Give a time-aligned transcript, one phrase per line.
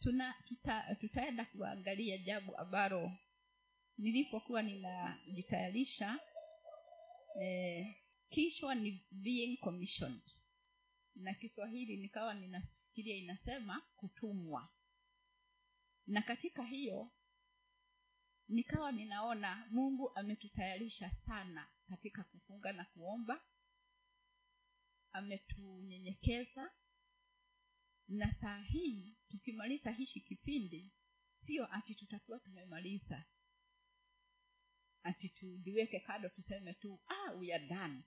[0.00, 3.12] tuna tuta, tutaenda kuangalia jambo ambalo
[3.98, 6.18] nilipokuwa ninajitayarisha
[7.40, 7.94] eh,
[8.30, 10.22] kishwa ni being commissioned.
[11.14, 14.68] Na kiswahili nikawa ninafikiria inasema kutumwa.
[16.06, 17.10] Na katika hiyo
[18.48, 23.40] nikawa ninaona mungu ametutayarisha sana katika kufunga na kuomba.
[25.12, 26.70] Ametunyenyekeza
[28.10, 30.92] na saa hii tukimaliza hishi kipindi
[31.46, 33.24] sio ati tutakuwa tumemaliza.
[35.02, 38.02] Ati tuliweke kado tuseme tu ah, we are done.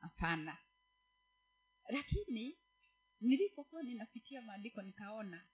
[0.00, 0.58] Hapana.
[1.88, 2.58] Lakini
[3.20, 5.46] nilipokuwa ninapitia maandiko nikaona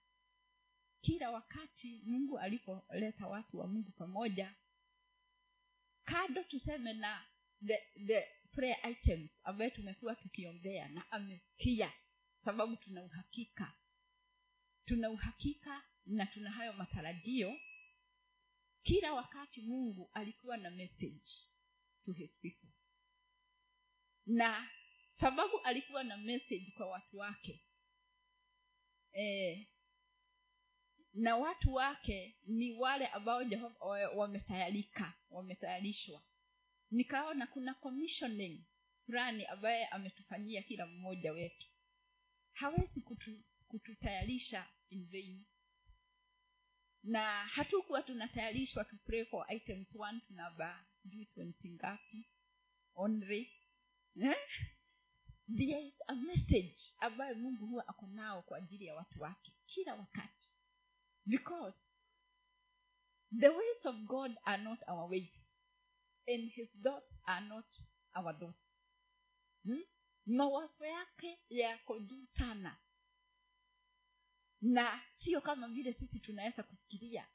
[1.01, 4.55] kila wakati mungu alipoleta watu wa mungu pamoja
[6.03, 7.25] kado tuseme na
[7.65, 11.93] the, the prayer items ambayo tumekuwa tukiombea na amesikia
[12.45, 13.73] sababu tuna uhakika
[14.85, 17.59] tuna uhakika na tuna hayo matarajio.
[18.83, 21.31] Kila wakati mungu alikuwa na message
[22.05, 22.69] to his people.
[24.25, 24.69] Na
[25.19, 27.61] sababu alikuwa na message kwa watu wake
[29.17, 29.67] e,
[31.13, 36.21] na watu wake ni wale ambao jehova wametayarika wametayarishwa.
[36.91, 38.63] Nikaona kuna commissioning
[39.05, 41.67] fulani ambaye ametufanyia kila mmoja wetu.
[42.51, 43.43] Hawezi kutu,
[43.73, 45.45] kututayarisha in vain.
[47.03, 52.29] Na hatukuwa tunatayarishwa to pray for items one tunaba number twenty ngapi?
[52.95, 53.51] Only.
[54.21, 54.35] Eh?
[55.47, 59.95] there is a message ambayo mungu huwa ako nao kwa ajili ya watu wake kila
[59.95, 60.57] wakati.
[61.25, 61.77] Because
[63.39, 65.53] the ways of god are not our ways
[66.27, 67.65] and his thoughts are not
[68.15, 68.63] our thoughts.
[69.63, 69.83] Hmm?
[70.25, 72.77] mawazo yake yako juu sana
[74.63, 77.27] na sio kama vile sisi tunaweza kufikiria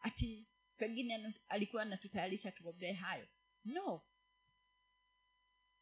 [0.00, 3.28] ati pengine alikuwa anatutayarisha tuombee hayo.
[3.64, 4.02] No.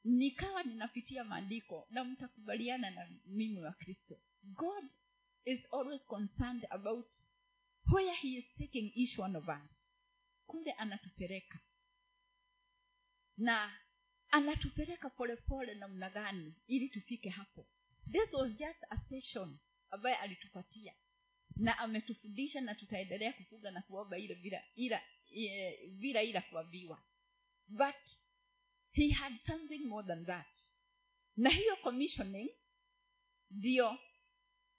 [0.04, 4.20] Nikawa ninapitia maandiko na mtakubaliana na mimi wa kristo.
[4.42, 4.84] God
[5.44, 7.16] is always concerned about
[7.92, 9.70] where he is taking each one of us.
[10.46, 11.60] Kule anatupeleka.
[13.36, 13.78] Na
[14.30, 17.66] anatupeleka polepole namna gani ili tufike hapo.
[18.12, 19.58] This was just a session
[19.90, 20.94] ambaye alitupatia.
[21.56, 25.02] Na ametufundisha na tutaendelea kufunga na kuomba ile bila ila
[25.90, 27.02] bila ila kuambiwa.
[27.68, 27.96] But
[28.92, 30.46] he had something more than that.
[31.36, 32.50] Na hiyo commissioning
[33.50, 33.98] ndio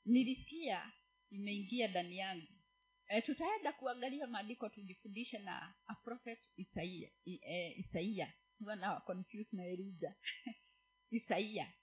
[0.06, 0.92] nilisikia
[1.30, 2.48] imeingia ndani yangu.
[3.08, 10.16] E, tutaenda kuangalia maandiko tujifundishe na a prophet isaia e, isaia na confuse na elija
[11.18, 11.74] isaia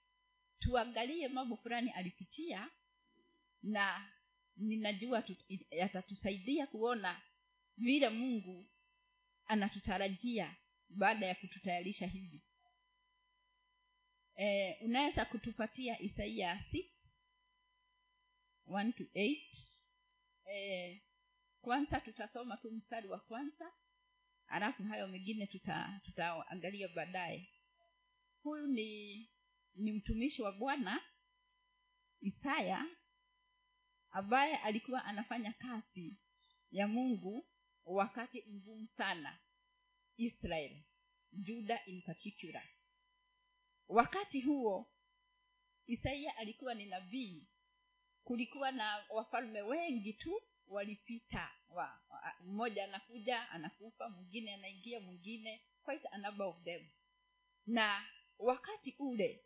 [0.59, 2.69] tuangalie mambo fulani alipitia
[3.63, 4.11] na
[4.57, 5.23] ninajua
[5.71, 7.21] yatatusaidia kuona
[7.77, 8.69] vile mungu
[9.45, 10.55] anatutarajia
[10.89, 12.43] baada ya kututayarisha hivi.
[14.35, 16.85] E, unaweza kutupatia isaia 6
[18.67, 19.37] 1 to 8
[20.51, 21.03] e,
[21.61, 23.71] kwanza tutasoma tu mstari wa kwanza
[24.45, 25.47] halafu hayo mengine
[26.03, 27.49] tutaangalia tuta baadaye.
[28.43, 29.29] Huyu ni
[29.75, 31.01] ni mtumishi wa bwana
[32.21, 32.85] isaya
[34.11, 36.17] ambaye alikuwa anafanya kazi
[36.71, 37.45] ya mungu
[37.85, 39.39] wakati mgumu sana.
[40.17, 40.83] Israel
[41.31, 42.63] juda in particular.
[43.87, 44.91] Wakati huo
[45.87, 47.47] isaia alikuwa ni nabii.
[48.23, 52.01] Kulikuwa na wafalme wengi tu walipita wa,
[52.41, 56.87] mmoja anakuja anakufa mwingine anaingia mwingine quite a number of them.
[57.65, 58.05] Na
[58.39, 59.45] wakati ule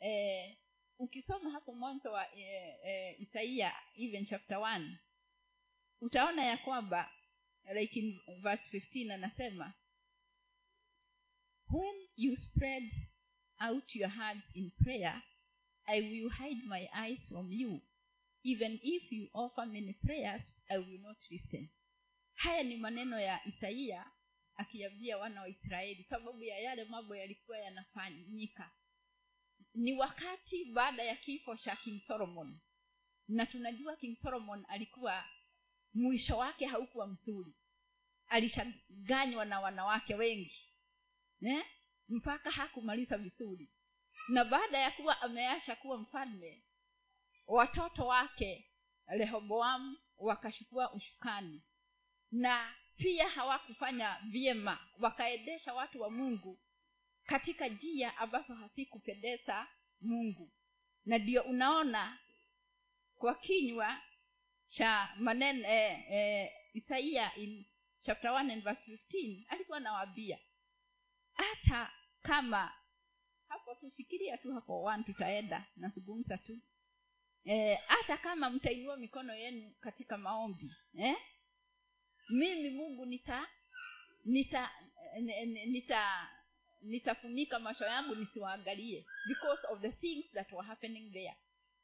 [0.00, 0.56] eh,
[0.98, 4.98] ukisoma hapo mwanzo wa eh, e, isaia even chapter one
[6.00, 7.10] utaona ya kwamba
[7.74, 9.74] like in verse 15 anasema
[11.70, 12.92] when you spread
[13.60, 15.22] out your hands in prayer
[15.86, 17.80] i will hide my eyes from you.
[18.44, 21.68] Even if you offer many prayers i will not listen.
[22.34, 24.10] Haya ni maneno ya isaia
[24.56, 28.70] akiambia wana wa israeli sababu ya yale mambo yalikuwa yanafanyika
[29.74, 32.58] ni wakati baada ya kifo cha king solomon.
[33.28, 35.24] Na tunajua king solomon alikuwa
[35.94, 37.54] mwisho wake haukuwa mzuri.
[38.28, 40.64] Alishaganywa na wanawake wengi
[41.40, 41.64] ne?
[42.08, 43.70] mpaka hakumaliza vizuri.
[44.28, 46.62] Na baada ya kuwa ameasha kuwa mfalme
[47.46, 48.70] watoto wake
[49.06, 51.62] rehoboamu wakachukua ushukani
[52.32, 56.58] na pia hawakufanya vyema wakaendesha watu wa mungu
[57.28, 59.66] katika njia ambazo hazikupendeza
[60.00, 60.52] mungu
[61.04, 62.18] na ndio unaona
[63.16, 64.02] kwa kinywa
[64.66, 67.64] cha maneno eh, eh, isaia in
[68.00, 70.38] chapter 1 and verse 15 alikuwa anawaambia
[71.32, 71.92] hata
[72.22, 72.72] kama
[73.48, 76.58] hapo tufikiria tu hapo one tutaenda nazungumza tu
[77.44, 81.16] eh, hata kama mtainua mikono yenu katika maombi eh?
[82.28, 83.48] mimi mungu nita
[84.24, 84.70] nita
[85.66, 86.28] nita
[86.80, 91.36] nitafunika macho yangu nisiwaangalie because of the things that were happening there.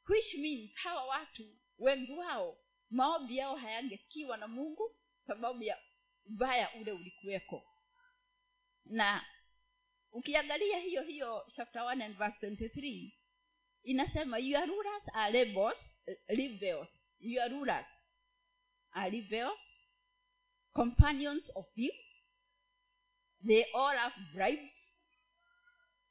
[0.08, 2.58] Which means hawa watu wengi wao
[2.90, 4.96] maombi yao hayangesikiwa na mungu
[5.26, 5.78] sababu ya
[6.26, 7.62] ubaya ule ulikuweko.
[8.84, 9.24] Na
[10.12, 13.12] ukiangalia hiyo hiyo chapter 1 and verse 23
[13.82, 15.78] inasema your rulers are labels,
[16.26, 16.88] rebels.
[17.20, 17.86] your rulers
[18.90, 19.58] are rebels
[20.72, 22.04] companions of thieves
[23.46, 24.73] they all have bribes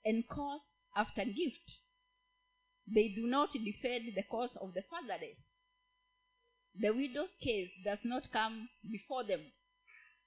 [0.05, 0.63] and cause
[0.95, 1.71] after gift.
[2.93, 5.37] They do not defend the cause of the fatherless.
[6.81, 9.51] The widow's case does not come before them.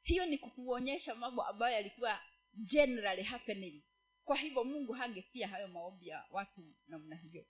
[0.02, 2.20] Hiyo ni kukuonyesha mambo ambayo yalikuwa
[2.54, 3.82] generally happening.
[4.24, 7.46] Kwa hivyo mungu hangesikia hayo maombi ya watu namna hiyo.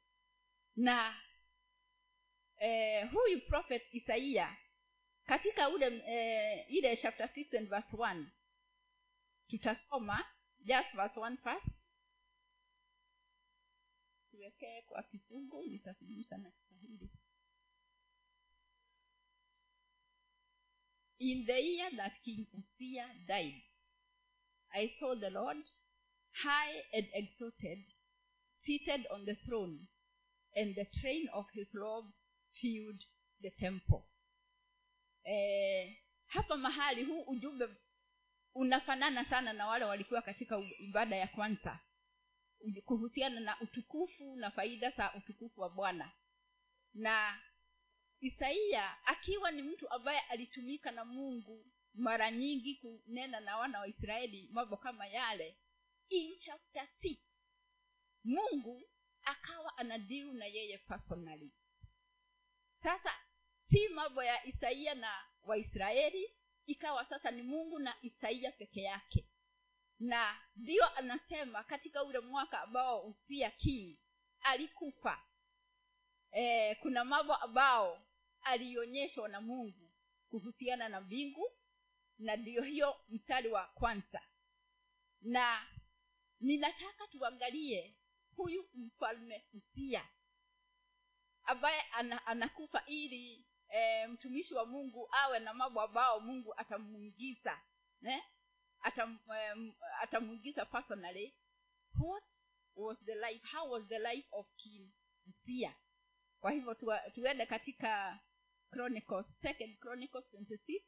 [0.77, 1.21] Na
[2.59, 4.57] eh, huyu prophet isaia
[5.25, 8.25] katika ule eh, ile chapter 6 and verse 1
[9.49, 10.25] tutasoma
[10.61, 11.86] just verse 1 first
[14.37, 17.11] tuwekee kwa kizungu nitazungumza na kiswahili.
[21.19, 23.63] In the year that king uzziah died
[24.71, 25.65] i saw the lord
[26.33, 27.85] high and exalted
[28.61, 29.87] seated on the throne
[30.57, 32.13] and the train of his robe
[32.61, 33.03] filled
[33.43, 34.03] the temple.
[35.25, 35.97] Eh,
[36.27, 37.69] hapa mahali huu ujumbe
[38.55, 41.81] unafanana sana na wale walikuwa katika ibada ya kwanza
[42.85, 46.13] kuhusiana na utukufu na faida za utukufu wa bwana.
[46.95, 47.43] Na
[48.21, 54.49] isaia akiwa ni mtu ambaye alitumika na mungu mara nyingi kunena na wana wa israeli
[54.53, 55.57] mambo kama yale
[56.09, 57.19] in chapter six,
[58.25, 58.83] mungu
[59.23, 61.53] akawa anadiu na yeye personally.
[62.83, 63.11] Sasa
[63.71, 66.31] si mambo ya isaia na waisraeli
[66.67, 69.27] ikawa sasa ni mungu na isaia peke yake
[70.01, 73.99] na ndiyo anasema katika ule mwaka ambao usia king
[74.41, 75.23] alikufa
[76.33, 78.07] e, kuna mambo ambao
[78.41, 79.91] alionyeshwa na mungu
[80.31, 81.53] kuhusiana na mbingu
[82.19, 84.23] na ndiyo hiyo mstari wa kwanza
[85.21, 85.67] na
[86.41, 87.97] ninataka tuangalie
[88.37, 90.09] huyu mfalme usia
[91.45, 97.61] ambaye ana, anakufa ili e, mtumishi wa mungu awe na mambo ambao mungu atamuingiza?
[98.87, 99.75] Atam, um,
[100.71, 101.35] personally
[101.99, 102.25] what
[102.77, 104.93] was the life how was the life of king
[105.27, 105.75] usia
[106.41, 106.75] kwa hivyo
[107.15, 108.21] tuende katika
[108.71, 110.83] chronicles second chronicles 26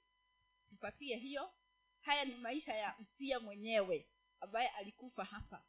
[0.69, 1.53] tupatie hiyo.
[2.01, 4.09] Haya ni maisha ya usia mwenyewe
[4.41, 5.65] ambaye alikufa hapa.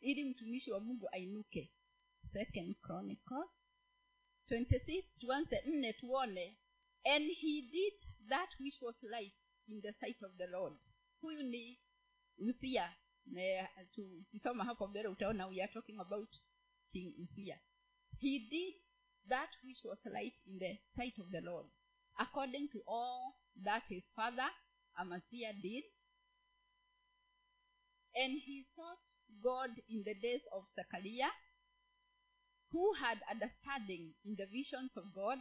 [0.00, 1.72] Ili mtumishi wa mungu ainuke.
[2.32, 3.50] Second chronicles
[4.50, 6.58] 26 tuanze nne tuone.
[7.04, 7.94] And he did
[8.28, 9.34] that which was light
[9.66, 10.78] in the sight of the lord
[11.22, 11.80] huyu ni
[12.38, 12.96] usia
[13.94, 16.36] tukisoma hapo mbele utaona we are talking about
[16.92, 17.60] king usia
[18.18, 18.74] he did
[19.28, 21.70] that which was light in the sight of the lord
[22.16, 23.34] according to all
[23.64, 24.50] that his father
[24.94, 25.84] amaziah did.
[28.14, 29.08] And he sought
[29.42, 31.32] god in the days of zechariah
[32.70, 35.38] who had understanding in the visions of god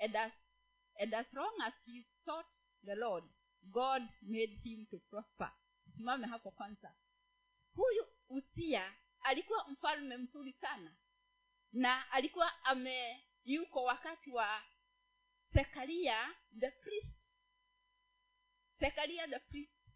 [0.00, 0.32] and as,
[0.98, 2.50] and as long as he sought
[2.84, 3.24] the lord
[3.62, 5.52] god made him to prosper.
[5.96, 6.94] Simame hapo kwanza.
[7.74, 10.96] Huyu usia alikuwa mfalme mzuri sana.
[11.72, 14.62] Na alikuwa ame yuko wakati wa
[15.52, 17.36] zekaria the priest.
[18.78, 19.92] Sekaria the priest.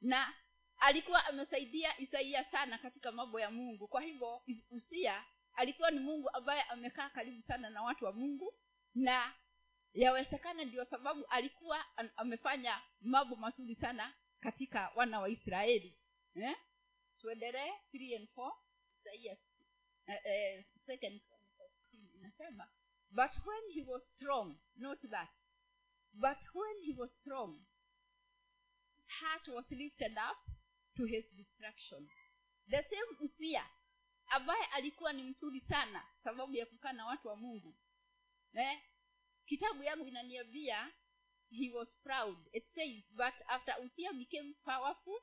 [0.00, 0.34] Na
[0.76, 3.88] alikuwa amesaidia isaia sana katika mambo ya mungu.
[3.88, 8.54] Kwa hivyo usia alikuwa ni mungu ambaye amekaa karibu sana na watu wa mungu.
[8.94, 9.34] Na
[9.98, 15.98] yawezekana ndio sababu alikuwa amefanya mambo mazuri sana katika wana wa israeli
[16.34, 16.56] eh?
[17.20, 18.52] tuendelee three and four
[19.00, 19.36] isaia
[20.08, 21.22] uh, uh, second
[22.14, 22.68] inasema
[23.10, 25.28] but when he was strong not that
[26.12, 27.60] but when he was strong
[29.06, 30.38] heart was lifted up
[30.96, 32.08] to his destruction
[32.70, 33.66] the same usia
[34.26, 37.74] ambaye alikuwa ni mzuri sana sababu ya kukaa na watu wa mungu
[38.52, 38.82] eh?
[39.48, 40.92] Kitabu yangu inaniambia
[41.50, 42.38] he was proud.
[42.52, 45.20] It says but after usia became powerful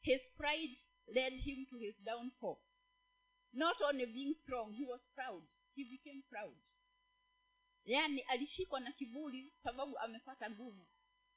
[0.00, 2.58] his pride led him to his downfall.
[3.52, 5.42] Not only being strong he was proud.
[5.74, 6.56] He became proud.
[7.84, 10.88] Yaani alishikwa na kiburi sababu amepata nguvu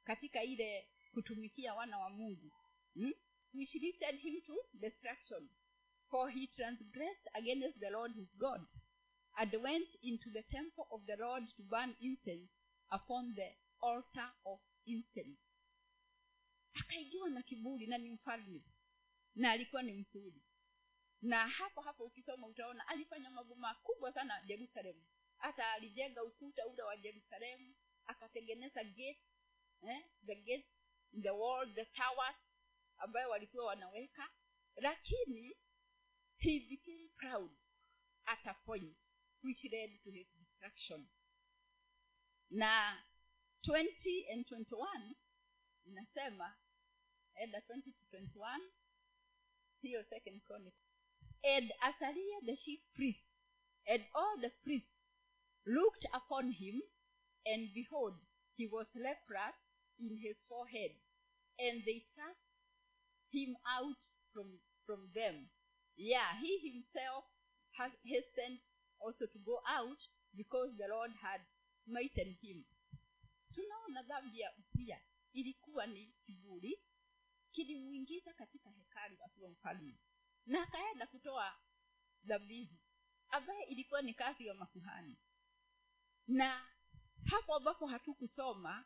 [0.03, 2.51] katika ile kutumikia wana wa mungu.
[2.93, 3.13] Hmm?
[3.53, 5.49] which led him to destruction.
[6.09, 8.61] For he transgressed against the lord his god
[9.35, 12.49] and went into the temple of the lord to burn incense
[12.91, 13.49] upon the
[13.81, 15.39] altar of incense.
[16.73, 18.61] Akaingiwa na kiburi na ni mfalme
[19.35, 20.41] na alikuwa ni mzuri.
[21.21, 25.03] Na hapo hapo ukisoma utaona alifanya mambo makubwa sana jerusalemu
[25.37, 27.75] hata alijenga ukuta ule wa jerusalemu
[28.05, 29.21] akatengeneza gate
[29.81, 30.67] eh, the gate
[31.21, 32.35] the wall the towers
[32.97, 34.29] ambayo walikuwa wanaweka.
[34.75, 35.57] Lakini
[36.37, 37.51] he became proud
[38.25, 38.97] at a point
[39.43, 41.05] which led to his destruction.
[42.49, 42.95] Na
[43.65, 45.15] 20 and 21
[45.85, 46.55] inasema
[47.35, 48.71] enda 20 to 21
[49.81, 50.83] hiyo second chronicle.
[51.43, 53.45] And asaria the chief priest
[53.85, 54.95] and all the priests
[55.65, 56.81] looked upon him
[57.45, 58.15] and behold
[58.57, 59.55] he was leprous
[59.99, 60.95] in his forehead
[61.59, 62.47] and they thrust
[63.31, 65.49] him out from from them.
[65.97, 67.23] Yeah he himself
[67.77, 68.59] has hastened
[69.07, 69.99] also to go out
[70.33, 71.41] because the lord had
[71.85, 72.65] smitten him.
[73.53, 75.01] Tunaona dhambi ya upia
[75.33, 76.79] ilikuwa ni kiburi
[77.51, 79.97] kilimwingiza katika hekalu akiwa mfalme.
[80.45, 81.59] Na akaenda kutoa
[82.23, 82.75] dhabihu
[83.29, 85.17] ambaye ilikuwa ni kazi ya makuhani.
[86.27, 86.69] Na
[87.25, 88.85] hapo ambapo hatukusoma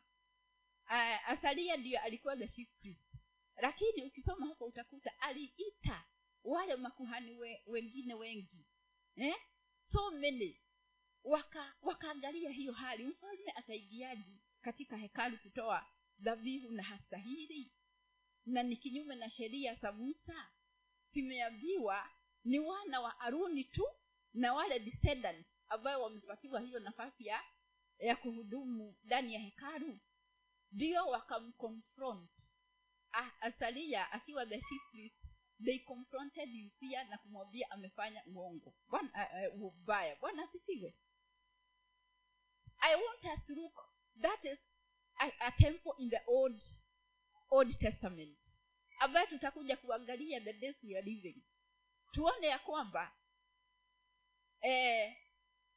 [0.84, 3.18] uh, asalia ndiyo alikuwa the chief priest.
[3.56, 6.04] Lakini ukisoma hapo utakuta aliita
[6.44, 8.66] wale makuhani we, wengine wengi
[9.16, 9.36] eh?
[9.92, 10.60] So many.
[11.24, 13.04] Waka wakaangalia hiyo hali.
[13.06, 15.86] Mfalme ataingiaji katika hekalu kutoa
[16.18, 17.72] dhabihu na hastahili?
[18.46, 20.48] Na ni kinyume na sheria za musa?
[21.12, 22.10] Zimeambiwa
[22.44, 23.84] ni wana wa aruni tu
[24.34, 27.42] na wale descendants ambayo wamepatiwa hiyo nafasi ya
[27.98, 29.98] ya kuhudumu ndani ya hekalu.
[30.72, 32.30] Ndio wakamconfront
[33.40, 35.17] asalia akiwa the chief priest
[35.64, 38.74] they confronted usia na kumwambia amefanya uongo.
[38.88, 39.10] Bwana
[39.54, 40.16] uh, uh, ubaya.
[40.16, 40.94] Bwana asifiwe.
[42.80, 43.74] I want us to look
[44.20, 44.58] that is
[45.20, 46.62] a, a temple in the old
[47.50, 48.38] old testament.
[49.00, 51.42] Ambayo tutakuja kuangalia the days we are living.
[52.12, 53.12] Tuone ya kwamba
[54.60, 55.16] eh,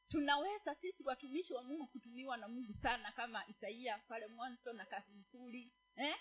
[0.08, 5.12] tunaweza sisi watumishi wa mungu kutumiwa na mungu sana kama isaia pale mwanzo na kazi
[5.12, 6.16] nzuri eh?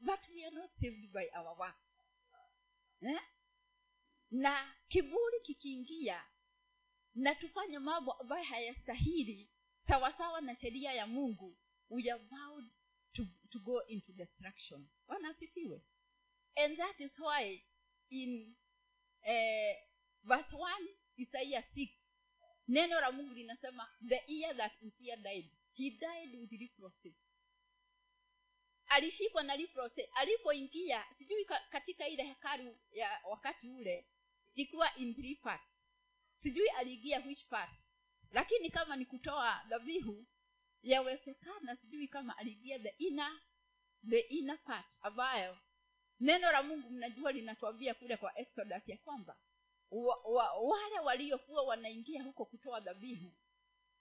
[0.00, 1.83] but we are not saved by our works
[3.04, 3.20] eh?
[4.30, 6.24] na kiburi kikiingia
[7.14, 9.50] na tufanye mambo ambayo hayastahili
[9.86, 11.56] sawasawa na sheria ya mungu
[11.90, 12.64] we are vowed
[13.12, 14.88] to, to go into destruction.
[15.08, 15.80] Wanasifiwe
[16.56, 17.62] and that is why
[18.10, 18.54] in
[19.22, 19.76] eh,
[20.22, 21.88] verse one isaia 6
[22.68, 26.52] neno la mungu linasema the year that usia died he died with
[28.94, 34.06] alishikwa na leprosy alipoingia sijui katika ile hekalu ya wakati ule
[34.54, 35.36] ikiwa in
[36.42, 37.80] sijui aliingia which part.
[38.30, 40.26] Lakini kama ni kutoa dhabihu
[40.82, 43.40] yawezekana sijui kama aliingia the inner
[44.10, 45.58] the inner part ambayo
[46.20, 49.36] neno la mungu mnajua linatuambia kule kwa exodus ya kwamba
[49.90, 53.32] wa, wa, wale waliokuwa wanaingia huko kutoa dhabihu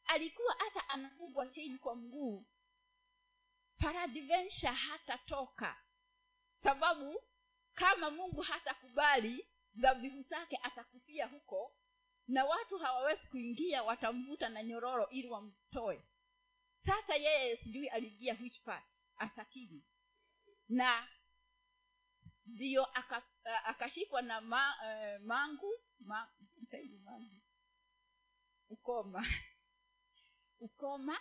[0.06, 2.46] alikuwa hata anafungwa chini kwa mguu
[3.84, 5.76] paradventure hatatoka.
[6.64, 7.22] Sababu
[7.76, 11.76] kama mungu hatakubali dhabihu zake atakufia huko
[12.28, 16.04] na watu hawawezi kuingia watamvuta na nyororo ili wamtoe.
[16.86, 18.86] Sasa yeye sijui aliingia which part
[19.18, 19.84] asakini
[20.70, 21.08] na
[22.46, 22.86] ndiyo
[23.66, 26.30] akashikwa aka na ma, uh, mangu ma,
[27.06, 27.42] mangu
[28.70, 29.28] ukoma.
[30.60, 31.20] Ukoma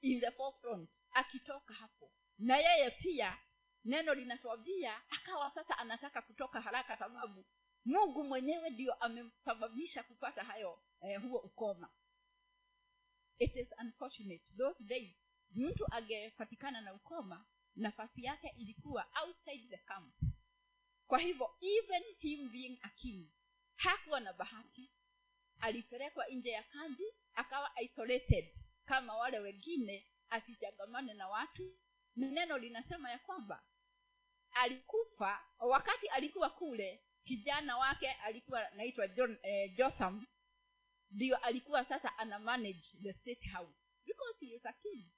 [0.00, 2.12] in the forefront akitoka hapo.
[2.38, 3.38] Na yeye pia
[3.84, 7.44] neno linatwambia akawa sasa anataka kutoka haraka sababu
[7.84, 11.90] mungu mwenyewe ndio amemsababisha kupata hayo eh, huo ukoma.
[13.38, 14.52] It is unfortunate.
[14.56, 15.16] Those days
[15.50, 20.14] mtu angepatikana na ukoma nafasi yake ilikuwa outside the camp.
[21.06, 22.90] Kwa hivyo even him being a
[23.76, 24.90] hakuwa na bahati.
[25.60, 28.54] Alipelekwa nje ya kambi akawa isolated
[28.88, 31.78] kama wale wengine asichangamane na watu
[32.16, 33.62] neno linasema ya kwamba
[34.50, 40.26] alikufa wakati alikuwa kule kijana wake alikuwa naitwa John, eh, jotham
[41.10, 43.76] ndio alikuwa sasa ana manage the state house.
[44.06, 45.10] Because he is a king.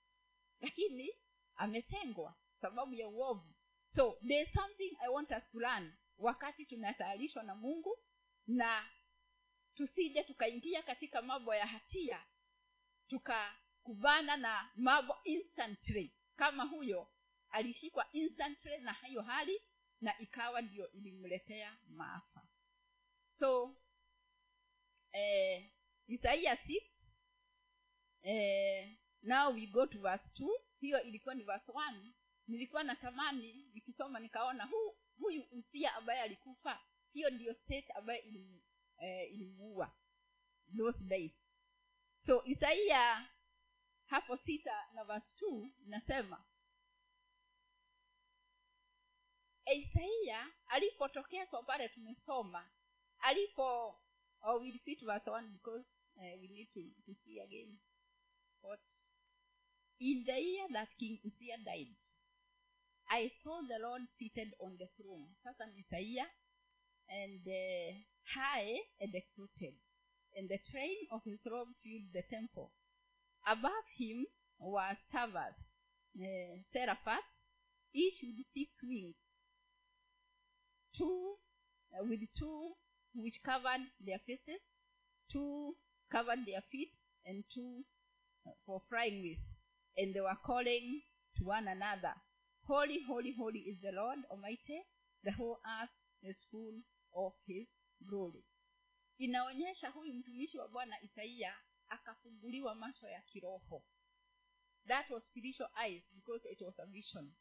[0.60, 1.14] Lakini
[1.54, 3.54] ametengwa sababu ya uovu.
[3.94, 7.98] So there is something i want us to learn wakati tunatayarishwa na mungu
[8.46, 8.90] na
[9.74, 12.26] tusije tukaingia katika mambo ya hatia
[13.08, 16.14] tuka kubana na mambo instantly.
[16.36, 17.08] Kama huyo
[17.50, 19.62] alishikwa instantly na hiyo hali
[20.00, 22.42] na ikawa ndio ilimletea maafa.
[23.38, 23.76] So
[25.12, 25.70] eh,
[26.06, 26.82] isaia 6
[28.22, 30.48] eh, now we go to verse 2
[30.80, 32.12] hiyo ilikuwa ni verse 1
[32.46, 36.80] nilikuwa natamani nikisoma nikaona hu, huyu usia ambaye alikufa
[37.12, 37.90] hiyo ndiyo state
[38.24, 38.60] ilimuua
[38.98, 39.92] eh, ilimuua
[40.76, 41.32] those days.
[42.26, 43.28] So isaia
[44.10, 46.44] hapo sita na verse 2 nasema
[49.74, 52.70] isaia alipotokezwa pale tumesoma
[53.18, 54.00] alipo
[54.40, 55.86] oh, we'll fit verse one because
[56.16, 57.78] uh, we need to, to see again
[58.62, 58.80] what
[59.98, 61.96] in the year that king usia died
[63.06, 65.34] i saw the lord seated on the throne.
[65.42, 66.26] Sasa ni isaia
[67.08, 69.74] and uh, high and exalted
[70.36, 72.72] and the train of his robe filled the temple
[73.46, 74.26] above him
[74.58, 75.58] were servants
[76.20, 77.22] uh, seraphat
[77.94, 79.14] each with six wings.
[80.96, 81.34] Two
[81.94, 82.72] uh, with two
[83.14, 84.60] which covered their faces
[85.32, 85.74] two
[86.10, 86.92] covered their feet
[87.26, 87.84] and two
[88.46, 89.38] uh, for flying with.
[89.96, 91.02] And they were calling
[91.38, 92.14] to one another
[92.66, 94.78] holy holy holy is the lord almighty
[95.24, 95.90] the whole earth
[96.22, 96.74] is full
[97.16, 97.66] of his
[98.08, 98.44] glory.
[99.18, 101.54] Inaonyesha huyu mtumishi wa bwana isaia
[101.90, 103.84] akafunguliwa macho ya kiroho.
[104.86, 107.32] That was spiritual eyes because it was a vision.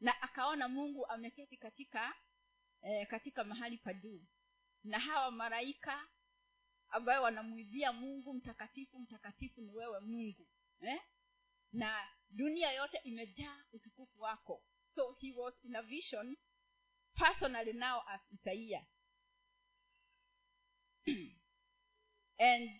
[0.00, 2.14] Na akaona mungu ameketi katika
[2.82, 4.22] eh, katika mahali pa juu.
[4.84, 6.08] Na hawa maraika
[6.88, 10.46] ambayo wanamwibia mungu mtakatifu mtakatifu ni wewe mungu
[10.80, 11.00] eh?
[11.72, 14.62] na dunia yote imejaa utukufu wako.
[14.94, 16.36] So he was in a vision
[17.14, 18.86] personally now as isaia
[22.38, 22.70] and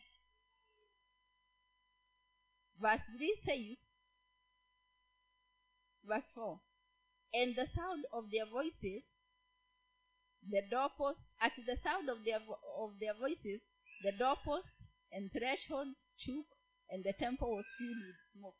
[2.80, 3.78] verse 3 says
[6.04, 6.60] verse 4
[7.32, 9.04] and the sound of their voices
[10.50, 12.40] the doorpost at the sound of their
[12.78, 13.60] of their voices
[14.02, 14.74] the doorpost
[15.12, 16.46] and thresholds shook
[16.88, 18.58] and the temple was filled with smoke.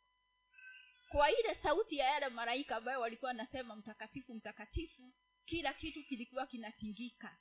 [1.11, 5.13] Kwa ile sauti ya yale malaika ambayo walikuwa wanasema mtakatifu mtakatifu
[5.45, 7.39] kila kitu kilikuwa kinatingika.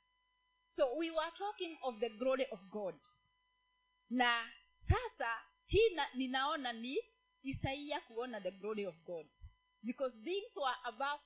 [0.75, 2.95] So we were talking of the glory of god.
[4.09, 4.51] Na
[4.87, 6.97] sasa hii na, ninaona ni
[7.41, 9.27] isaia kuona the glory of god.
[9.81, 11.23] Because things were above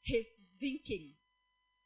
[0.00, 0.26] his
[0.58, 1.16] thinking.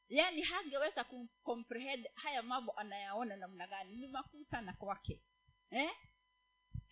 [0.08, 3.96] Yaani hangeweza kucomprehend haya mambo anayaona namna gani.
[3.96, 5.20] Ni makuu sana kwake.
[5.70, 5.90] Eh?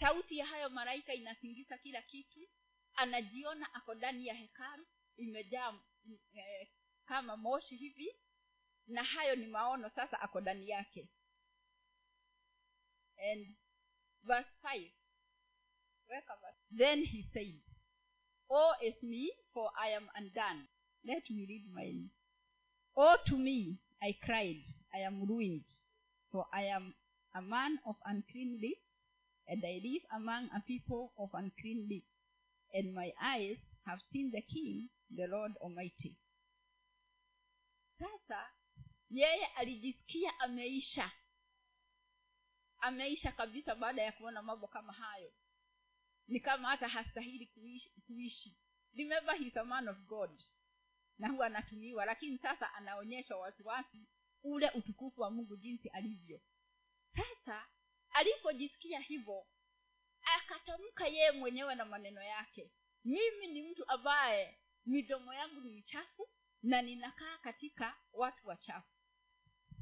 [0.01, 2.49] sauti ya hayo malaika inatingisa kila kitu.
[2.95, 5.81] Anajiona ako ndani ya hekalu imejaa
[6.35, 6.69] eh,
[7.05, 8.17] kama moshi hivi.
[8.87, 11.09] Na hayo ni maono sasa ako ndani yake.
[13.33, 13.47] And
[14.23, 14.98] verse 5 weka verse.
[16.71, 17.61] Then he said
[18.51, 20.69] oh is me for i am undone.
[21.07, 22.11] Let me read mine
[22.97, 24.63] oh to me i cried
[24.95, 25.65] i am ruined
[26.33, 26.95] for i am
[27.35, 29.05] a man of unclean lips
[29.47, 32.13] and i live among a people of unclean lips
[32.75, 36.17] and my eyes have seen the king the lord almighty.
[37.99, 38.41] Sasa
[39.11, 41.11] yeye alijisikia ameisha.
[42.81, 45.33] Ameisha kabisa baada ya kuona mambo kama hayo
[46.29, 48.57] ni kama hata hastahili kuishi, kuishi.
[48.95, 50.43] remember is a man of god.
[51.19, 52.05] Na huwa anatumiwa.
[52.05, 54.09] Lakini sasa anaonyeshwa wasiwasi
[54.43, 56.41] ule utukufu wa mungu jinsi alivyo.
[57.17, 57.67] Sasa
[58.11, 59.47] alipojisikia hivyo
[60.37, 62.71] akatamka yeye mwenyewe na maneno yake.
[63.05, 66.29] Mimi ni mtu ambaye midomo yangu ni michafu
[66.63, 68.89] na ninakaa katika watu wachafu.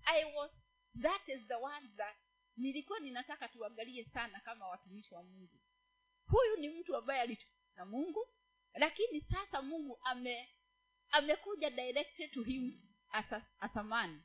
[0.04, 0.50] I was
[1.02, 2.16] that is the one that
[2.56, 5.60] nilikuwa ninataka tuangalie sana kama watumishi wa mungu
[6.26, 8.28] huyu ni mtu ambaye alitna na mungu
[8.74, 10.48] lakini sasa mungu ame
[11.10, 14.22] amekuja directed to him as a, as a man.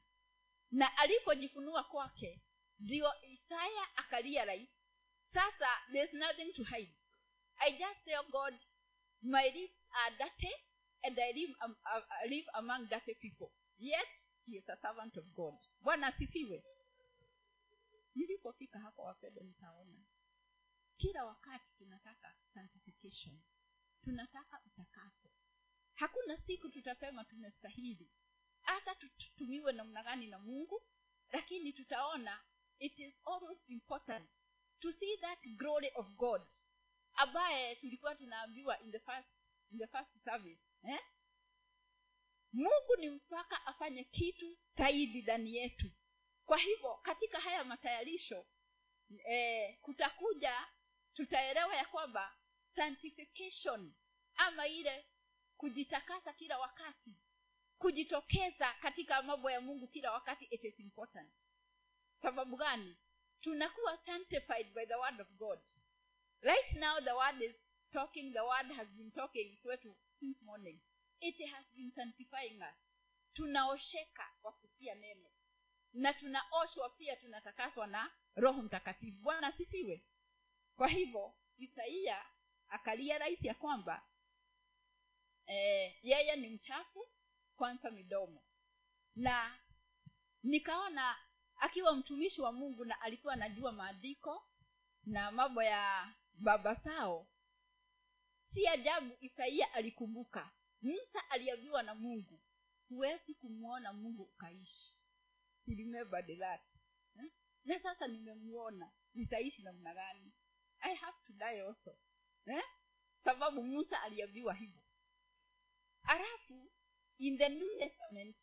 [0.72, 2.42] Na alipojifunua kwake
[2.80, 4.72] ndio isaya akarealize
[5.34, 6.96] sasa there's nothing to hide.
[7.56, 8.54] I just tell god
[9.22, 10.56] my lips are dirty
[11.04, 13.48] and i live, um, uh, live among dirty people.
[13.78, 14.08] Yet
[14.46, 15.56] he is a servant of god.
[15.82, 16.64] Bwana asifiwe.
[18.16, 20.00] Nilipofika hapo wapendo nitaona.
[20.98, 21.51] Kila wakati
[23.12, 23.40] sanctification
[24.04, 25.30] tunataka utakaso.
[25.94, 28.10] Hakuna siku tutasema tumestahili
[28.62, 30.82] hata tutumiwe namna gani na mungu
[31.32, 32.44] lakini tutaona
[32.80, 34.30] it is always important
[34.80, 36.42] to see that glory of god
[37.14, 39.30] ambaye tulikuwa tunaambiwa in the first,
[39.72, 41.00] in the first service eh?
[42.54, 45.92] mungu ni mpaka afanye kitu zaidi ndani yetu.
[46.46, 48.46] Kwa hivyo katika haya matayarisho
[49.26, 50.68] eh, kutakuja
[51.14, 52.36] tutaelewa ya kwamba
[52.76, 53.94] sanctification
[54.36, 55.06] ama ile
[55.58, 57.16] kujitakasa kila wakati
[57.78, 61.34] kujitokeza katika mambo ya mungu kila wakati it is important.
[62.22, 62.98] Sababu gani?
[63.42, 65.60] Tunakuwa sanctified by the word of god.
[66.42, 67.56] Right now the word is
[67.92, 70.80] talking the word has been talking kwetu since morning.
[71.20, 72.76] It has been sanctifying us.
[73.34, 75.32] Tunaosheka kwa kutia neno.
[75.94, 79.18] Na tunaoshwa pia tunatakaswa na roho mtakatifu.
[79.18, 80.06] Bwana asifiwe.
[80.76, 82.26] Kwa hivyo isaia
[83.20, 84.04] rahisi ya kwamba
[85.46, 87.08] eh, yeye ni mchafu
[87.56, 88.44] kwanza midomo.
[89.16, 89.60] Na
[90.44, 91.18] nikaona
[91.56, 94.44] akiwa mtumishi wa mungu na alikuwa anajua maandiko
[95.04, 97.28] na mambo ya baba sao
[98.54, 100.52] si ajabu isaia alikumbuka.
[100.82, 102.42] Musa aliambiwa na mungu
[102.90, 104.98] huwezi kumwona mungu ukaishi.
[105.66, 105.76] He
[107.16, 107.30] hmm?
[107.66, 110.32] na sasa nimemwona nitaishi namna gani?
[110.80, 111.98] I have to die also
[112.46, 112.64] eh?
[113.24, 114.82] sababu musa aliambiwa hivyo.
[116.04, 116.72] Alafu
[117.18, 118.38] in the new testament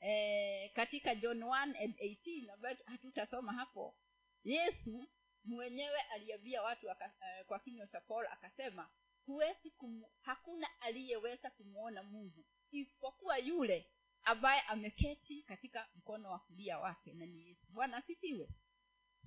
[0.00, 3.96] eh, katika john 1 and 18 ambayo hatutasoma hapo
[4.44, 5.08] yesu
[5.44, 8.90] mwenyewe aliambia watu aka, eh, kwa kinywa cha paul akasema
[9.26, 13.90] huwezi kumu, hakuna aliyeweza kumwona mungu isipokuwa yule
[14.22, 17.66] ambaye ameketi katika mkono wa kulia wake na ni yesu.
[17.72, 18.48] Bwana asifiwe.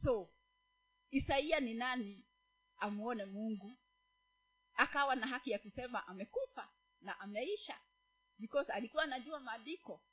[0.03, 0.29] So
[1.11, 2.25] isaia ni nani
[2.77, 3.77] amwone mungu
[4.81, 6.69] akawa na haki ya kusema amekufa
[7.01, 7.79] na ameisha
[8.37, 10.03] because alikuwa anajua maandiko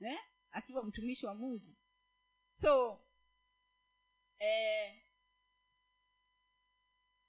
[0.00, 0.18] eh?
[0.50, 1.76] akiwa mtumishi wa mungu
[2.60, 3.00] so
[4.38, 5.02] eh,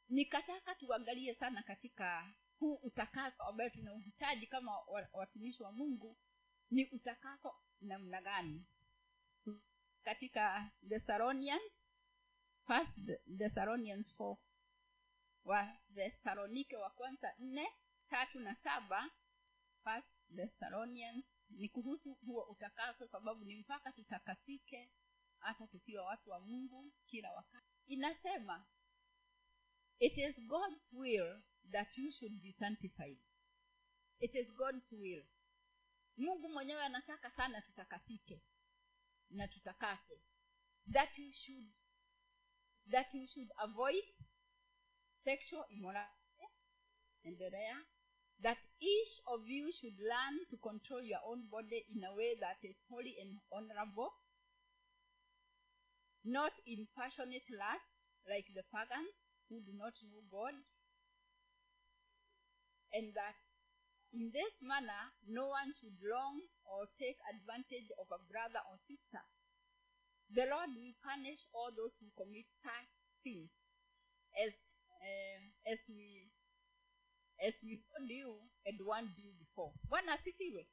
[0.09, 4.77] nikataka tuangalie sana katika huu utakaso ambayo tunauhitaji kama
[5.13, 6.17] watumishi wa mungu
[6.71, 8.65] ni utakaso namna gani
[10.03, 11.71] katika thessalonians
[12.67, 12.99] first
[13.37, 14.37] thessalonians 4
[15.45, 17.67] wa thesalonike wa kwanza nne
[18.09, 19.11] tatu na saba
[20.35, 21.25] thessalonians.
[21.49, 24.91] Ni kuhusu huo utakaso sababu ni mpaka tutakasike
[25.39, 27.67] hata tukiwa watu wa mungu kila wakati.
[27.85, 28.65] Inasema
[29.99, 33.17] it is god's will that you should be sanctified.
[34.19, 35.25] It is god's will.
[36.17, 38.41] Mungu mwenyewe anataka sana tutakasike
[39.29, 40.21] na tutakase.
[40.91, 41.77] That you should
[42.91, 44.03] that you should avoid
[45.29, 46.49] sexual immorality
[47.21, 47.77] And endelea
[48.41, 52.57] that each of you should learn to control your own body in a way that
[52.65, 54.09] is holy and honorable
[56.25, 57.85] not in passionate lust
[58.25, 59.13] like the pagans
[59.47, 60.57] who do not know god
[62.97, 63.37] and that
[64.17, 69.21] in this manner no one should wrong or take advantage of a brother or sister.
[70.33, 72.89] The lord will punish all those who commit such
[73.21, 73.53] sins
[74.33, 74.53] as
[74.99, 76.31] uh, as we
[77.47, 79.73] as we you and one you before.
[79.89, 80.67] Bwana asifiwe.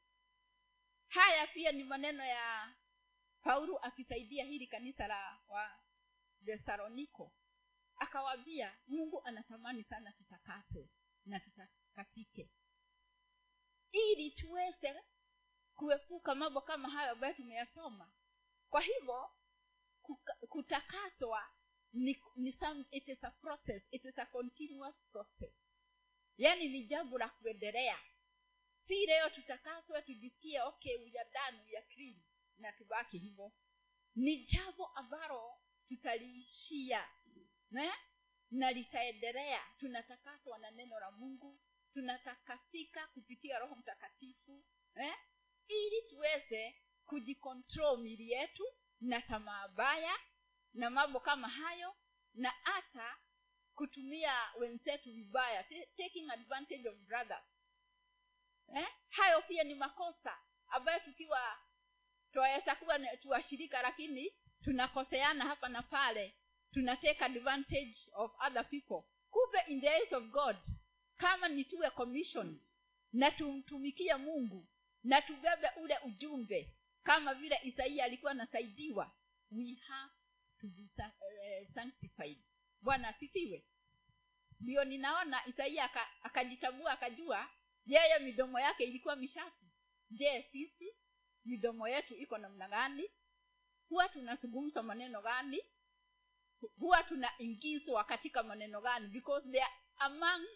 [1.09, 2.75] Haya pia ni maneno ya
[3.43, 5.81] paulo akisaidia hili kanisa la wa
[6.45, 7.33] thesaloniko
[7.97, 10.91] akawaambia mungu anatamani sana tutakase
[11.25, 12.51] na tutakatike
[13.93, 15.03] ili tuweze
[15.75, 18.13] kuepuka mambo kama hayo ambayo tumeyasoma.
[18.71, 19.31] Kwa hivyo
[20.49, 21.51] kutakaswa
[21.97, 25.53] ni, ni some, it is a process it is a continuous process
[26.39, 27.99] yaani ni jambo la kuendelea
[28.87, 32.17] si leo tutakaswe tujisikie okay we are done we are clean
[32.59, 33.53] na tubaki hivyo
[34.15, 35.55] ni jambo ambalo
[35.89, 37.09] tutaliishia
[37.71, 37.93] ne?
[38.51, 41.61] na litaendelea tunatakaswa na neno la mungu
[41.93, 45.15] tunatakasika kupitia roho mtakatifu eh?
[45.69, 48.65] ili tuweze kujikontrol mili yetu
[49.01, 50.17] na tamaa baya
[50.77, 51.97] na mambo kama hayo
[52.35, 53.17] na hata
[53.75, 55.65] kutumia wenzetu vibaya
[55.97, 57.45] taking advantage of brothers
[58.77, 58.89] eh?
[59.09, 61.59] hayo pia ni makosa ambayo tukiwa
[62.33, 64.33] twaweza kuwa tuwashirika lakini
[64.65, 66.35] tunakoseana hapa na pale.
[66.73, 69.03] Tuna take advantage of other people.
[69.31, 70.57] Kumbe in the eyes of god
[71.17, 72.63] kama ni tuwe commissioned
[73.13, 74.67] na tumtumikie mungu
[75.05, 79.13] na tubebe ule ujumbe kama vile isaia alikuwa anasaidiwa
[79.51, 80.13] we have
[81.75, 82.39] sanctified.
[82.81, 83.65] Bwana asifiwe.
[84.61, 85.91] Ndio ninaona isaia
[86.23, 87.51] akajitambua akajua
[87.87, 89.65] yeye midomo yake ilikuwa mishafu.
[90.11, 90.97] Je sisi
[91.45, 93.11] midomo yetu iko namna gani?
[93.89, 95.63] Huwa tunazungumza maneno gani?
[96.79, 99.09] Huwa tunaingizwa katika maneno gani?
[99.09, 100.47] Because they are among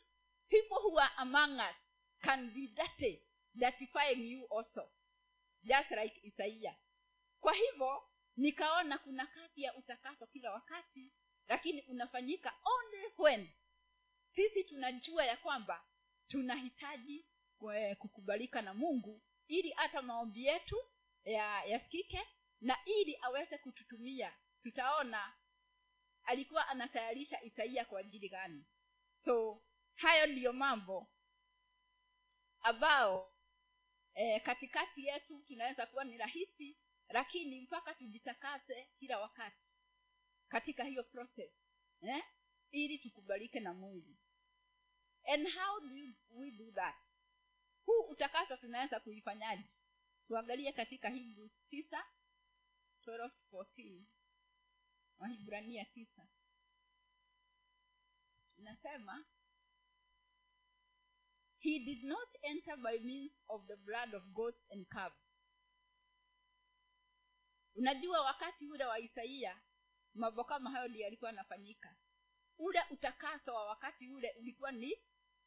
[0.49, 1.77] people who are among us
[2.21, 3.23] can be dirty
[4.31, 4.91] you also.
[5.63, 6.77] Just like isaia
[7.41, 8.03] kwa hivyo
[8.41, 11.13] nikaona kuna kazi ya utakaso kila wakati
[11.49, 13.49] lakini unafanyika only when.
[14.35, 15.85] Sisi tunajua ya kwamba
[16.29, 17.27] tunahitaji
[17.99, 20.77] kukubalika na mungu ili hata maombi yetu
[21.25, 22.29] ya- yasikike
[22.61, 24.37] na ili aweze kututumia.
[24.63, 25.35] Tutaona
[26.25, 28.65] alikuwa anatayarisha isaia kwa ajili gani.
[29.25, 29.63] So
[29.95, 31.09] hayo ndiyo mambo
[32.63, 33.33] ambao
[34.15, 36.77] e, katikati yetu tunaweza kuwa ni rahisi
[37.11, 39.69] lakini mpaka tujitakase kila wakati
[40.49, 41.53] katika hiyo process
[42.01, 42.25] eh?
[42.71, 44.17] ili tukubalike na mungu.
[45.35, 45.95] And how do
[46.31, 47.07] we do that?
[47.87, 49.83] Huu utakaso tunaweza kuifanyaji
[50.27, 52.05] tuangalie katika hebrews tisa
[53.07, 54.03] 12 14
[55.19, 56.29] wahibrania tisa.
[58.57, 59.25] Inasema
[61.59, 65.30] he did not enter by means of the blood of goats and calves
[67.75, 69.61] unajua wakati ule wa isaia
[70.15, 71.97] mambo kama hayo yalikuwa yanafanyika.
[72.59, 74.95] Ule utakaso wa wakati ule ulikuwa ni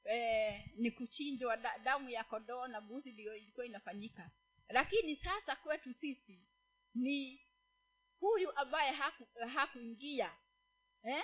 [0.04, 4.32] eh, ni kuchinjwa da, damu ya kondoo na mbuzi ndio ilikuwa inafanyika.
[4.70, 6.48] Lakini sasa kwetu sisi
[6.96, 7.48] ni
[8.20, 10.38] huyu ambaye haku, hakuingia
[11.04, 11.24] eh?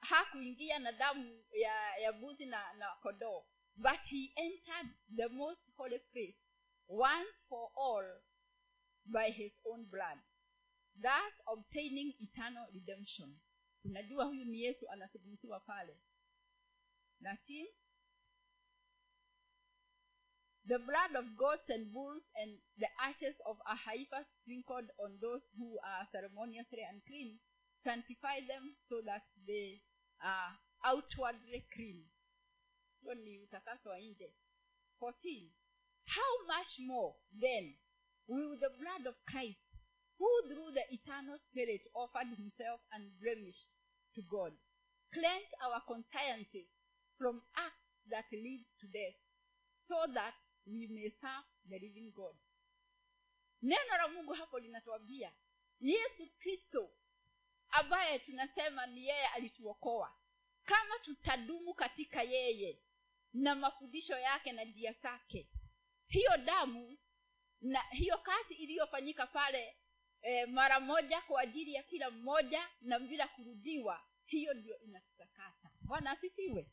[0.00, 3.44] hakuingia na damu ya ya mbuzi na na kondoo.
[3.76, 6.36] But he entered the most holy place
[6.88, 8.20] once for all
[9.04, 10.18] by his own blood
[11.00, 13.40] thus obtaining eternal redemption.
[13.84, 15.96] Unajua huyu ni yesu anazungumziwa pale.
[17.20, 17.68] Lakini
[20.66, 25.42] the blood of goats and bulls and the ashes of a heifer sprinkled on those
[25.58, 27.40] who are ceremoniously unclean
[27.84, 29.82] sanctify them so that they
[30.20, 32.10] are outwardly clean.
[33.00, 34.34] Hiyo ni utakaso wa nje.
[35.00, 35.50] 14
[36.06, 37.76] how much more then
[38.28, 39.58] will the blood of christ
[40.18, 43.78] who through the eternal spirit offered himself unblemished
[44.14, 44.52] to god?
[45.12, 46.66] Cleanse our consciences
[47.18, 49.16] from acts that lead to death
[49.88, 50.34] so that
[50.66, 52.36] we may serve the living god.
[53.62, 55.32] Neno la mungu hapo linatuambia
[55.80, 56.90] yesu kristo
[57.68, 60.18] ambaye tunasema ni yeye alituokoa
[60.64, 62.82] kama tutadumu katika yeye
[63.32, 65.48] na mafundisho yake na njia zake
[66.06, 66.98] hiyo damu
[67.60, 69.76] na hiyo kazi iliyofanyika pale
[70.22, 76.10] e, mara moja kwa ajili ya kila mmoja na bila kurudiwa hiyo ndio inatutakasa bwana
[76.10, 76.70] asifiwe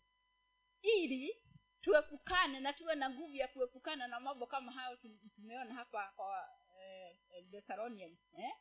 [0.81, 1.35] ili
[1.81, 4.97] tuepukane na tuwe na nguvu ya kuepukana na mambo kama hayo
[5.35, 6.49] tumeona hapa kwa
[6.81, 8.51] eh, eh, Thessalonians, eh?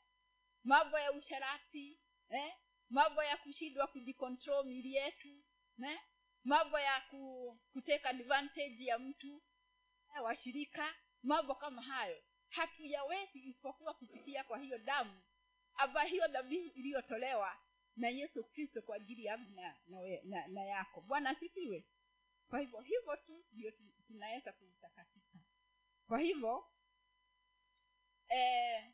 [0.65, 2.53] mambo ya usharati eh?
[2.91, 5.45] mambo ya kushindwa kujikontrol mili yetu
[5.87, 6.01] eh?
[6.45, 9.43] mambo ya ku, kuteka advantage ya mtu
[10.17, 15.23] eh, washirika mambo kama hayo hatuyawezi isipokuwa kupitia kwa hiyo damu
[15.75, 17.59] ambayo hiyo dhabihu iliyotolewa
[17.97, 21.01] na yesu kristo kwa ajili yangu na, na, na, na yako.
[21.01, 21.85] Bwana asifiwe.
[22.49, 23.73] Kwa hivyo hivyo tu ndio
[24.07, 25.39] tunaweza kuitakatika
[26.07, 26.65] kwa hivyo
[28.29, 28.93] eh,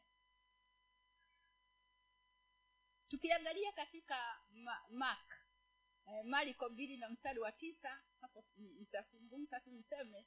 [3.09, 5.35] tukiangalia katika ma, mark
[6.09, 10.27] eh, mariko mbili na mstari wa tisa hapo ni- nitazungumza tu niseme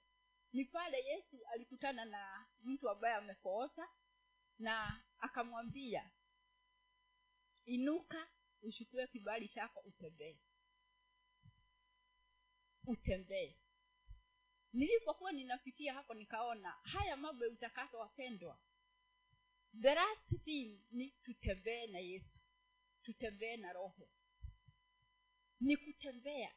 [0.54, 3.88] ni pale yesu alikutana na mtu ambaye amepooza
[4.60, 6.12] na akamwambia
[7.66, 8.28] inuka
[8.62, 10.38] uchukue kibali chako utembee.
[12.86, 13.56] Utembee.
[14.74, 18.60] Nilipokuwa ninapitia hapo nikaona haya mambo ya utakaso wapendwa
[19.82, 22.42] the last thing ni tutembee na yesu.
[23.04, 24.10] Tutembee na roho.
[25.60, 26.56] Ni kutembea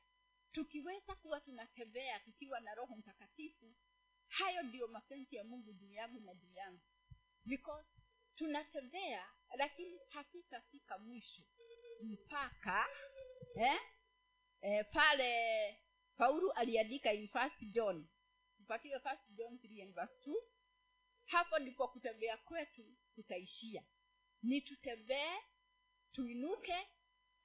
[0.53, 3.75] tukiweza kuwa tunatembea tukiwa na roho mtakatifu
[4.29, 6.81] hayo ndiyo mapenzi ya mungu juu yangu na juu yangu.
[7.45, 7.89] Because
[8.37, 11.43] tunatembea lakini hatutafika mwisho.
[12.03, 12.87] Mpaka
[13.55, 13.81] eh,
[14.61, 15.79] eh, pale
[16.17, 18.09] paulo aliandika in first john.
[18.57, 20.35] Tupatie first john 3 and verse 2
[21.25, 22.85] hapo ndipo kutembea kwetu
[23.15, 23.83] kutaishia.
[24.43, 25.37] Ni tutembee
[26.13, 26.87] tuinuke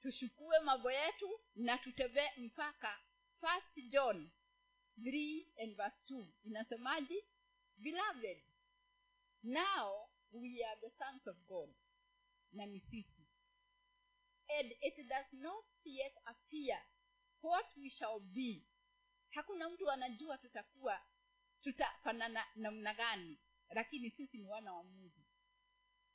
[0.05, 3.01] tushukue mambo yetu na tutembee mpaka
[3.39, 4.31] first john
[5.01, 7.23] 3 and verse 2 inasemaji
[7.77, 8.43] beloved
[9.43, 11.75] now we are the sons of god
[12.51, 13.27] na ni sisi.
[14.59, 16.79] And it does not yet appear
[17.41, 18.63] what we shall be.
[19.29, 21.01] Hakuna mtu anajua tutakuwa
[21.61, 23.39] tutafanana namna gani
[23.69, 25.25] lakini sisi ni wana wa mungu.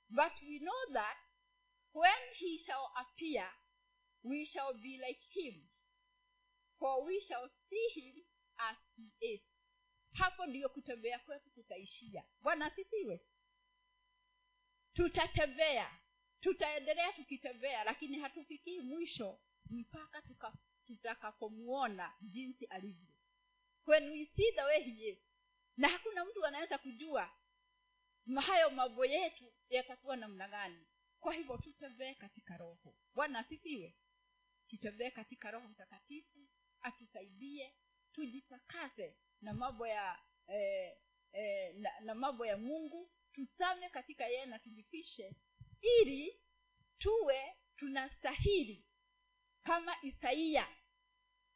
[0.09, 1.19] But we know that
[1.95, 3.53] when he shall appear
[4.25, 5.69] we shall be like him.
[6.79, 8.25] For we shall see him
[8.57, 9.41] as he is.
[10.13, 13.21] Hapo ndiyo kutembea kwetu kutaishia bwana asifiwe.
[14.95, 16.01] Tutatembea.
[16.41, 20.23] Tutaendelea tukitembea lakini hatufikii mwisho mpaka
[20.87, 23.09] tutakapomuona jinsi alivyo.
[23.87, 25.19] When we see the way he is
[25.77, 27.31] na hakuna mtu anaweza kujua
[28.41, 30.87] hayo mambo yetu yatakuwa namna gani.
[31.21, 32.97] Kwa hivyo tutembee katika roho.
[33.15, 33.95] Bwana asifiwe
[34.71, 36.39] tutembee katika roho mtakatifu
[36.81, 37.75] atusaidie
[38.13, 40.97] tujitakase na mambo ya eh,
[41.33, 43.11] eh, na, na mambo ya mungu.
[43.33, 45.35] Tusame katika yeye na tujifishe
[45.81, 46.41] ili
[46.99, 48.87] tuwe tunastahili
[49.63, 50.69] kama isaia.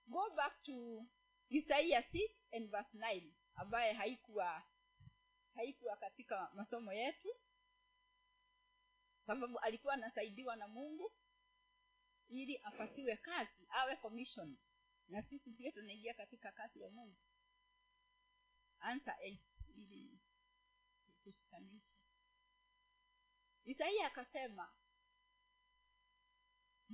[0.07, 1.07] Go back to
[1.49, 4.63] isaia 6 and verse 9 ambaye haikuwa
[5.55, 7.29] haikuwa katika masomo yetu.
[9.27, 11.13] Sababu alikuwa anasaidiwa na mungu
[12.29, 14.59] ili apatiwe kazi awe commissioned.
[15.09, 17.17] Na sisi pia tunaingia katika kazi ya mungu.
[18.79, 19.39] Ansa 8
[19.75, 20.21] ili
[21.25, 21.95] tushikanishe
[23.65, 24.73] isaia akasema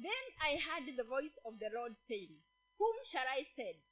[0.02, 2.42] then i heard the voice of the lord saying
[2.78, 3.82] whom shall i send?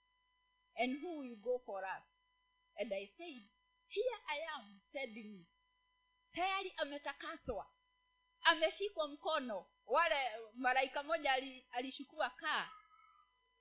[0.77, 2.05] And who will go for us
[2.81, 3.43] and i said
[3.89, 4.81] here i am
[5.15, 5.47] you
[6.33, 7.67] tayari ametakaswa
[8.49, 9.67] ameshikwa mkono.
[9.87, 10.17] Wale
[10.55, 11.33] malaika moja
[11.73, 12.71] alishukua kaa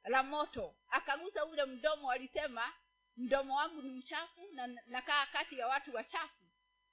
[0.04, 2.74] la moto akagusa ule mdomo alisema
[3.18, 6.44] mdomo wangu ni mchafu na nakaa kati ya watu wachafu.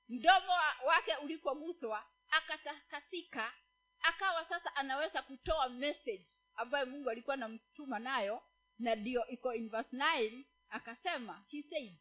[0.09, 0.53] Mdomo
[0.87, 3.53] wake ulipoguswa akatakasika
[4.01, 8.43] akawa sasa anaweza kutoa message ambayo mungu alikuwa anamtuma nayo
[8.79, 11.97] na ndio iko in verse 9 akasema he said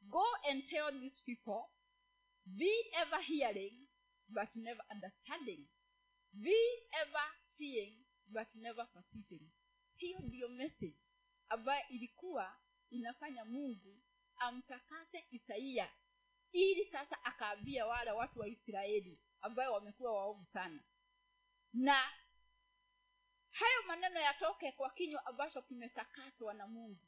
[0.00, 1.62] go and tell these people
[2.44, 3.83] be ever hearing
[4.28, 5.66] but never understanding.
[6.32, 6.56] Be
[7.02, 9.50] ever seeing but never perceiving.
[9.96, 10.98] Hiyo ndiyo message
[11.48, 12.56] ambayo ilikuwa
[12.90, 14.02] inafanya mungu
[14.36, 15.90] amtakase isaia
[16.52, 20.80] ili sasa akaambia wale watu wa israeli ambayo wamekuwa waovu sana.
[21.72, 21.94] Na
[23.50, 27.06] hayo maneno yatoke kwa kinywa ambacho kimetakaswa na mungu.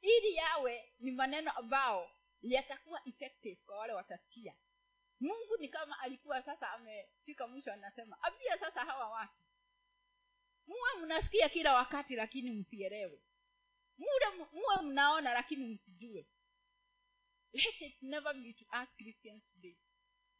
[0.00, 2.10] Ili yawe ni maneno ambao
[2.42, 4.54] yatakuwa effective kwa wale watasikia
[5.20, 9.42] mungu ni kama alikuwa sasa amefika mwisho anasema ambia sasa hawa watu.
[10.66, 13.22] Muwe mnasikia kila wakati lakini msielewe.
[13.98, 16.26] Muwe muwe mnaona lakini msijue.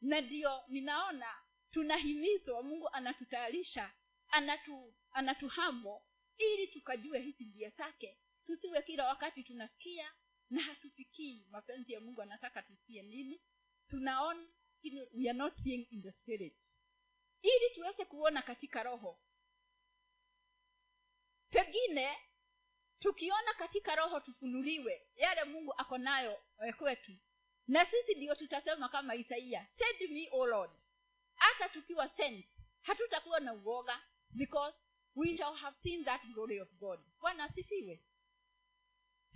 [0.00, 1.34] Na ndio ninaona
[1.70, 3.92] tunahimizwa mungu anatutayarisha
[4.28, 6.02] anatu anatuhamo
[6.38, 8.18] ili tukajue hizi njia zake.
[8.46, 10.12] Tusiwe kila wakati tunasikia
[10.50, 13.40] na hatufikii mapenzi ya mungu anataka tusikie nini.
[13.88, 14.48] Tunaona
[15.14, 16.56] we are not seeing in the spirit.
[17.42, 19.18] Ili tuweze kuona katika roho.
[21.50, 22.16] Pengine
[22.98, 27.12] tukiona katika roho tufunuliwe yale mungu ako nayo eh, kwetu.
[27.66, 30.70] Na sisi ndio tutasema kama isaia send me o lord.
[31.34, 32.46] Hata tukiwa sent
[32.82, 34.76] hatutakuwa na uoga because
[35.16, 37.00] we shall have seen that glory of god.
[37.20, 38.04] Bwana asifiwe.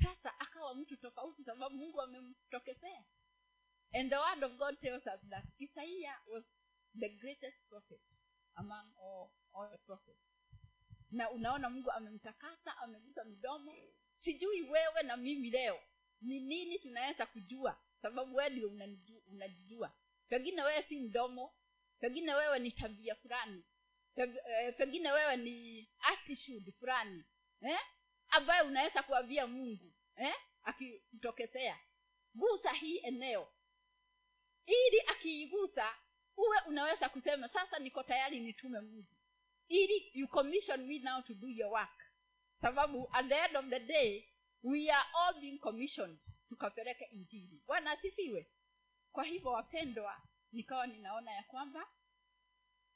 [0.03, 3.05] Sasa akawa mtu tofauti sababu mungu amemtokezea
[3.95, 6.45] and the word of god tells us that isaiah was
[7.01, 8.01] the greatest prophet
[8.55, 10.21] among all, all the prophets
[11.11, 13.75] na unaona mungu amemtakasa amegusa mdomo
[14.25, 15.81] sijui wewe na mimi leo
[16.21, 18.69] ni nini tunaweza kujua sababu wewe ndio
[19.27, 19.93] unajijua
[20.29, 21.55] pengine wewe si mdomo
[22.01, 23.65] pengine wewe ni tabia fulani
[24.17, 27.25] eh, pengine wewe ni attitude fulani
[27.61, 27.79] eh?
[28.29, 30.35] ambayo unaweza kuambia mungu eh?
[30.63, 31.79] akikutokezea
[32.35, 33.53] gusa hii eneo
[34.66, 35.94] ili akiigusa
[36.37, 39.14] uwe unaweza kusema sasa niko tayari nitume mungu
[39.68, 42.00] ili you commission me now to do your work.
[42.61, 44.29] Sababu at the end of the day
[44.62, 48.50] we are all being commissioned tukapeleke injili bwana asifiwe.
[49.12, 50.22] Kwa hivyo wapendwa
[50.53, 51.88] nikawa ninaona ya kwamba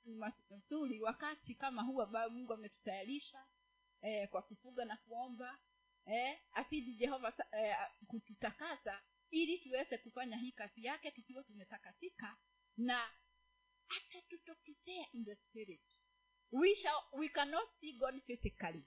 [0.05, 0.15] ni
[0.51, 3.45] mazuri wakati kama huu ambayo mungu ametutayarisha
[4.03, 5.59] eh, kwa kufuga na kuomba
[6.07, 7.77] eh, asidi jehova eh,
[8.07, 12.37] kututakasa ili tuweze kufanya hii kazi yake tukiwa tumetakatika
[12.77, 13.11] na
[13.87, 15.83] hata tutokezea in the spirit.
[16.53, 18.83] We, shall, we cannot see god physically.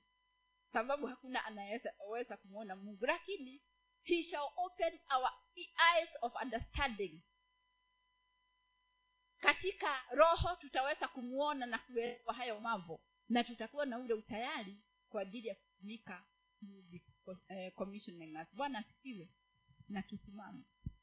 [0.74, 3.05] Sababu hakuna anayeweza kumwona mungu.
[3.05, 3.61] Lakini
[4.03, 5.32] he shall open our
[5.93, 7.22] eyes of understanding.
[9.39, 13.01] Katika roho tutaweza kumwona na kuelewa hayo mambo.
[13.30, 14.78] Na tutakuwa na ule utayari
[15.09, 16.26] kwa ajili ya kutumika
[17.49, 17.74] eh,
[18.53, 19.30] bwana asifiwe
[19.89, 20.63] na tusimame